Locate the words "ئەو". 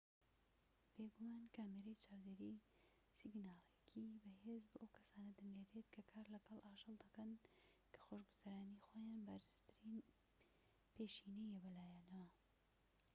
4.81-4.89